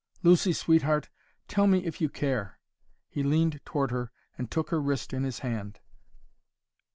[0.23, 1.09] Lucy, sweetheart!
[1.47, 2.57] Tell me if you care!"
[3.07, 5.79] He leaned toward her and took her wrist in his hand.